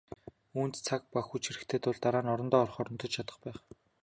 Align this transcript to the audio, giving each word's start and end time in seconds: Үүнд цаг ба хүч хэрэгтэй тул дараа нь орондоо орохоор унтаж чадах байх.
Үүнд 0.59 0.75
цаг 0.87 1.01
ба 1.13 1.19
хүч 1.29 1.43
хэрэгтэй 1.47 1.79
тул 1.83 1.97
дараа 2.03 2.23
нь 2.23 2.31
орондоо 2.33 2.59
орохоор 2.63 2.89
унтаж 2.91 3.11
чадах 3.15 3.37
байх. 3.45 3.59